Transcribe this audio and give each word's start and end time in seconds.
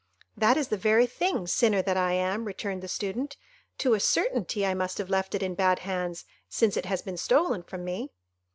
"That 0.35 0.57
is 0.57 0.69
the 0.69 0.77
very 0.79 1.05
thing, 1.05 1.45
sinner 1.45 1.83
that 1.83 1.95
I 1.95 2.13
am," 2.13 2.45
returned 2.45 2.81
the 2.81 2.87
Student. 2.87 3.37
"To 3.77 3.93
a 3.93 3.99
certainty 3.99 4.65
I 4.65 4.73
must 4.73 4.97
have 4.97 5.11
left 5.11 5.35
it 5.35 5.43
in 5.43 5.53
bad 5.53 5.77
hands, 5.77 6.25
since 6.49 6.75
it 6.75 6.85
has 6.87 7.03
been 7.03 7.17
stolen 7.17 7.61
from 7.61 7.83
me." 7.85 8.09